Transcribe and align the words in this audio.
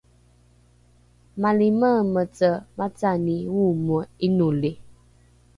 malimeemece 1.41 2.49
macani 2.77 3.35
oomoe 3.57 4.03
’inolri 4.25 4.71